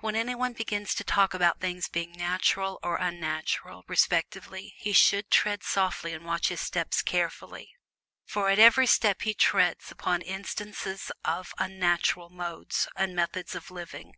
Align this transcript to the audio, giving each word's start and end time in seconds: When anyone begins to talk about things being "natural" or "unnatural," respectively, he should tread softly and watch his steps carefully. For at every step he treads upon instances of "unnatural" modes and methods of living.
When 0.00 0.16
anyone 0.16 0.54
begins 0.54 0.94
to 0.94 1.04
talk 1.04 1.34
about 1.34 1.60
things 1.60 1.90
being 1.90 2.12
"natural" 2.12 2.78
or 2.82 2.96
"unnatural," 2.96 3.84
respectively, 3.86 4.74
he 4.78 4.94
should 4.94 5.30
tread 5.30 5.62
softly 5.62 6.14
and 6.14 6.24
watch 6.24 6.48
his 6.48 6.62
steps 6.62 7.02
carefully. 7.02 7.74
For 8.24 8.48
at 8.48 8.58
every 8.58 8.86
step 8.86 9.20
he 9.20 9.34
treads 9.34 9.90
upon 9.92 10.22
instances 10.22 11.12
of 11.22 11.52
"unnatural" 11.58 12.30
modes 12.30 12.88
and 12.96 13.14
methods 13.14 13.54
of 13.54 13.70
living. 13.70 14.14